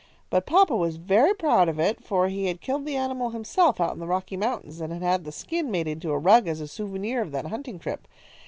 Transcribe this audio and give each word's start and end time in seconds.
But 0.31 0.47
papa 0.47 0.75
was 0.75 0.95
very 0.97 1.35
proud 1.35 1.69
of 1.69 1.77
it, 1.77 2.03
for 2.03 2.27
he 2.27 2.47
had 2.47 2.59
killed 2.59 2.87
the 2.87 2.95
animal 2.95 3.29
himself 3.29 3.79
out 3.79 3.93
in 3.93 3.99
the 3.99 4.07
Rocky 4.07 4.35
Mountains, 4.35 4.81
and 4.81 4.91
had 4.91 5.03
had 5.03 5.25
the 5.25 5.31
skin 5.31 5.69
made 5.69 5.87
into 5.87 6.09
a 6.09 6.17
rug 6.17 6.47
as 6.47 6.59
a 6.59 6.67
souvenir 6.67 7.21
of 7.21 7.31
that 7.33 7.45
hunting 7.45 7.77
trip. 7.77 8.07